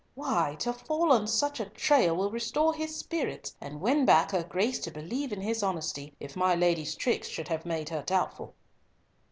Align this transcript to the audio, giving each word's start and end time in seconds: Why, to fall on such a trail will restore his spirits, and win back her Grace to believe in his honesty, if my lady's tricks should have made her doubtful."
Why, 0.15 0.55
to 0.61 0.73
fall 0.73 1.11
on 1.13 1.27
such 1.27 1.59
a 1.59 1.67
trail 1.69 2.15
will 2.17 2.31
restore 2.31 2.73
his 2.73 2.95
spirits, 2.95 3.55
and 3.61 3.79
win 3.79 4.03
back 4.03 4.31
her 4.31 4.41
Grace 4.41 4.79
to 4.79 4.89
believe 4.89 5.31
in 5.31 5.41
his 5.41 5.61
honesty, 5.61 6.11
if 6.19 6.35
my 6.35 6.55
lady's 6.55 6.95
tricks 6.95 7.27
should 7.27 7.49
have 7.49 7.67
made 7.67 7.89
her 7.89 8.01
doubtful." 8.01 8.55